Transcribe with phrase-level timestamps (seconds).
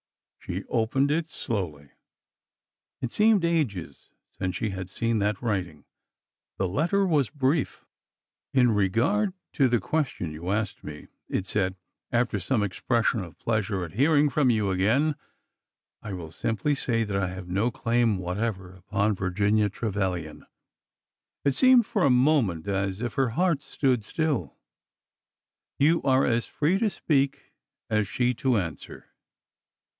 [0.39, 1.91] She opened it slowly.
[3.01, 5.85] It seemed ages since she had | seen that writing.
[6.57, 7.85] The letter was brief:■"
[8.59, 11.77] In regard to the question you asked me," it said,
[12.11, 15.69] after; some expression of pleasure at hearing from him again, |"
[16.01, 20.47] I will simply say that I have no claim whatever upon | Virginia Trevilian."
[21.45, 24.57] (It seemed for a moment as if her 5 heart stood still.)"
[25.79, 27.53] You are as free to speak
[27.89, 29.07] as she to answer."